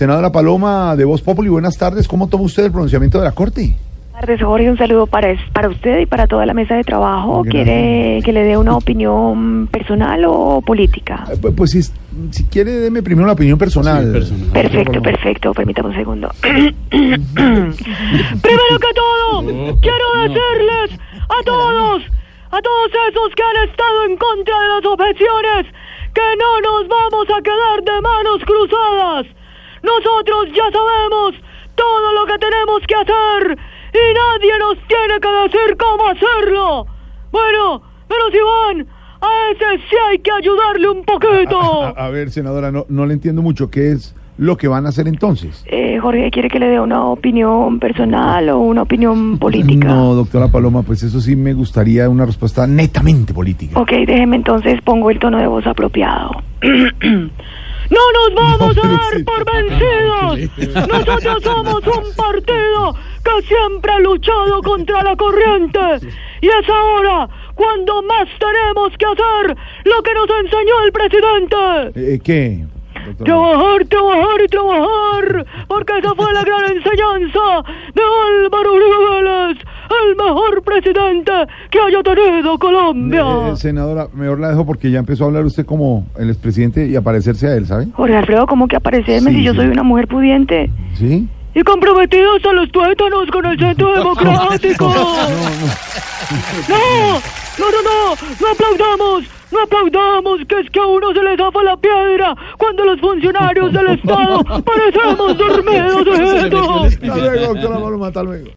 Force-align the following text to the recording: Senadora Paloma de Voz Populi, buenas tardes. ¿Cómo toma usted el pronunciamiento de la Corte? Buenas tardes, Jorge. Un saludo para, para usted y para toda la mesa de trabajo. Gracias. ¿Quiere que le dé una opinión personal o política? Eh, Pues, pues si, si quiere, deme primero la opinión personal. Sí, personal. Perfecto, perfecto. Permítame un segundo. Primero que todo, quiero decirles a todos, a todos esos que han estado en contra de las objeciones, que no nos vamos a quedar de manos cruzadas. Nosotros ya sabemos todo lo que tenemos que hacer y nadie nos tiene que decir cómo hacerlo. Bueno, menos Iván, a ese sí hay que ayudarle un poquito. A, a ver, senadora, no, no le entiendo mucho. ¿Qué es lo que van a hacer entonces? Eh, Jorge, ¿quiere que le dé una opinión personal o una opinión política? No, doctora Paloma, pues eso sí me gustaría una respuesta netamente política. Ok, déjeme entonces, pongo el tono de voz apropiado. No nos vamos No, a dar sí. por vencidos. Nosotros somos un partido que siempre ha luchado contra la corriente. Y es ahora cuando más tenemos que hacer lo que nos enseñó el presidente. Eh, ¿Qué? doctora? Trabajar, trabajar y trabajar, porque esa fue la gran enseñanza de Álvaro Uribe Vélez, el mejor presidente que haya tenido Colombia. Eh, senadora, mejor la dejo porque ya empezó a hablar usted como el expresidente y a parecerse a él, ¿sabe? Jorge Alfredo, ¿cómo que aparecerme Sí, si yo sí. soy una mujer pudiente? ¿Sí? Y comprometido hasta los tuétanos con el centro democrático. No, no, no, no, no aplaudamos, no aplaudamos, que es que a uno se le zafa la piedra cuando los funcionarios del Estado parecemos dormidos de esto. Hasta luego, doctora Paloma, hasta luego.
Senadora 0.00 0.32
Paloma 0.32 0.96
de 0.96 1.04
Voz 1.04 1.20
Populi, 1.20 1.50
buenas 1.50 1.76
tardes. 1.76 2.08
¿Cómo 2.08 2.26
toma 2.26 2.44
usted 2.44 2.64
el 2.64 2.72
pronunciamiento 2.72 3.18
de 3.18 3.24
la 3.24 3.32
Corte? 3.32 3.76
Buenas 4.12 4.12
tardes, 4.18 4.40
Jorge. 4.42 4.70
Un 4.70 4.78
saludo 4.78 5.06
para, 5.06 5.28
para 5.52 5.68
usted 5.68 5.98
y 5.98 6.06
para 6.06 6.26
toda 6.26 6.46
la 6.46 6.54
mesa 6.54 6.74
de 6.74 6.84
trabajo. 6.84 7.42
Gracias. 7.42 7.64
¿Quiere 7.66 8.22
que 8.24 8.32
le 8.32 8.44
dé 8.44 8.56
una 8.56 8.78
opinión 8.78 9.68
personal 9.70 10.24
o 10.26 10.62
política? 10.62 11.26
Eh, 11.30 11.36
Pues, 11.38 11.52
pues 11.54 11.70
si, 11.72 11.82
si 11.82 12.44
quiere, 12.44 12.70
deme 12.80 13.02
primero 13.02 13.26
la 13.26 13.34
opinión 13.34 13.58
personal. 13.58 14.06
Sí, 14.06 14.12
personal. 14.12 14.48
Perfecto, 14.54 15.02
perfecto. 15.02 15.52
Permítame 15.52 15.88
un 15.90 15.94
segundo. 15.94 16.30
Primero 16.40 16.78
que 18.80 18.94
todo, 18.94 19.44
quiero 19.82 20.06
decirles 20.22 20.98
a 21.28 21.42
todos, 21.44 22.02
a 22.50 22.58
todos 22.62 22.90
esos 23.10 23.34
que 23.36 23.42
han 23.42 23.68
estado 23.68 24.04
en 24.08 24.16
contra 24.16 24.62
de 24.62 24.68
las 24.68 24.84
objeciones, 24.86 25.66
que 26.14 26.22
no 26.40 26.58
nos 26.62 26.88
vamos 26.88 27.26
a 27.36 27.42
quedar 27.42 27.84
de 27.84 28.00
manos 28.00 28.40
cruzadas. 28.46 29.39
Nosotros 29.82 30.48
ya 30.54 30.64
sabemos 30.72 31.34
todo 31.74 32.12
lo 32.12 32.26
que 32.26 32.38
tenemos 32.38 32.80
que 32.86 32.94
hacer 32.94 33.58
y 33.92 34.04
nadie 34.14 34.52
nos 34.58 34.76
tiene 34.86 35.20
que 35.20 35.28
decir 35.28 35.76
cómo 35.76 36.08
hacerlo. 36.08 36.86
Bueno, 37.32 37.82
menos 38.08 38.30
Iván, 38.34 38.86
a 39.20 39.50
ese 39.52 39.82
sí 39.88 39.96
hay 40.08 40.18
que 40.18 40.30
ayudarle 40.32 40.88
un 40.88 41.04
poquito. 41.04 41.58
A, 41.60 41.90
a 41.90 42.10
ver, 42.10 42.30
senadora, 42.30 42.70
no, 42.70 42.86
no 42.88 43.06
le 43.06 43.14
entiendo 43.14 43.42
mucho. 43.42 43.70
¿Qué 43.70 43.92
es 43.92 44.14
lo 44.36 44.56
que 44.56 44.68
van 44.68 44.86
a 44.86 44.88
hacer 44.90 45.06
entonces? 45.08 45.64
Eh, 45.66 45.98
Jorge, 46.00 46.30
¿quiere 46.30 46.48
que 46.48 46.58
le 46.58 46.68
dé 46.68 46.80
una 46.80 47.04
opinión 47.04 47.78
personal 47.78 48.48
o 48.50 48.58
una 48.58 48.82
opinión 48.82 49.38
política? 49.40 49.88
No, 49.88 50.14
doctora 50.14 50.48
Paloma, 50.48 50.82
pues 50.82 51.02
eso 51.02 51.20
sí 51.20 51.36
me 51.36 51.52
gustaría 51.52 52.08
una 52.08 52.26
respuesta 52.26 52.66
netamente 52.66 53.34
política. 53.34 53.78
Ok, 53.78 53.90
déjeme 54.06 54.36
entonces, 54.36 54.80
pongo 54.82 55.10
el 55.10 55.18
tono 55.18 55.38
de 55.38 55.46
voz 55.46 55.66
apropiado. 55.66 56.30
No 57.90 58.00
nos 58.12 58.34
vamos 58.34 58.76
No, 58.76 58.82
a 58.82 58.88
dar 58.88 59.14
sí. 59.16 59.22
por 59.24 59.44
vencidos. 59.44 60.88
Nosotros 60.88 61.42
somos 61.42 61.86
un 61.86 62.14
partido 62.16 62.94
que 63.24 63.42
siempre 63.46 63.92
ha 63.92 63.98
luchado 64.00 64.62
contra 64.62 65.02
la 65.02 65.16
corriente. 65.16 65.80
Y 66.40 66.46
es 66.46 66.68
ahora 66.68 67.28
cuando 67.54 68.02
más 68.02 68.28
tenemos 68.38 68.92
que 68.96 69.04
hacer 69.06 69.56
lo 69.84 70.02
que 70.02 70.14
nos 70.14 70.30
enseñó 70.44 70.84
el 70.84 70.92
presidente. 70.92 71.56
Eh, 72.14 72.20
¿Qué? 72.24 72.64
doctora? 73.06 73.24
Trabajar, 73.24 73.84
trabajar 73.86 74.40
y 74.44 74.48
trabajar, 74.48 75.46
porque 75.68 75.98
esa 75.98 76.14
fue 76.14 76.32
la 76.34 76.42
gran 76.42 76.64
enseñanza 76.76 77.62
de 77.94 78.02
Álvaro 78.26 78.74
Uribe 78.74 79.22
Vélez, 79.22 79.58
el 80.08 80.16
mejor 80.16 80.62
presidente 80.62 81.32
que 81.70 81.78
haya 81.80 82.02
tenido 82.02 82.58
Colombia. 82.58 83.24
Eh, 83.52 83.56
senadora, 83.56 84.08
mejor 84.14 84.40
la 84.40 84.48
dejo 84.50 84.66
porque 84.66 84.90
ya 84.90 84.98
empezó 85.00 85.24
a 85.24 85.26
hablar 85.28 85.44
usted 85.44 85.64
como 85.66 86.06
el 86.18 86.30
expresidente 86.30 86.86
y 86.86 86.96
a 86.96 87.02
parecerse 87.02 87.46
a 87.48 87.54
él, 87.54 87.66
¿sabe? 87.66 87.86
Jorge 87.94 88.16
Alfredo, 88.16 88.46
¿cómo 88.46 88.66
que 88.68 88.76
aparecerme 88.76 89.30
Sí, 89.30 89.36
si 89.38 89.42
yo 89.44 89.52
sí. 89.52 89.58
soy 89.58 89.66
una 89.68 89.82
mujer 89.82 90.08
pudiente? 90.08 90.70
¿Sí? 90.94 91.28
Y 91.54 91.62
comprometido 91.62 92.36
hasta 92.36 92.52
los 92.52 92.70
tuétanos 92.70 93.28
con 93.32 93.44
el 93.44 93.58
centro 93.58 93.92
democrático. 93.96 94.86
No, 96.68 96.74
no, 97.58 97.66
no, 97.70 97.82
no, 97.82 98.14
no 98.40 98.46
aplaudamos, 98.52 99.24
no 99.50 99.58
aplaudamos, 99.62 100.40
que 100.48 100.60
es 100.60 100.70
que 100.70 100.78
a 100.78 100.86
uno 100.86 101.12
se 101.12 101.22
le 101.22 101.36
zafa 101.36 101.62
la 101.64 101.76
piedra 101.76 102.34
cuando 102.56 102.84
los 102.84 103.00
funcionarios 103.00 103.72
del 103.72 103.86
Estado 103.98 104.44
parecemos 104.64 105.36
dormidos 105.36 106.04
de 106.04 106.38
esto. 106.38 106.84
Hasta 106.84 107.16
luego, 107.16 107.54
doctora 107.54 107.80
Paloma, 107.80 108.06
hasta 108.06 108.22
luego. 108.22 108.50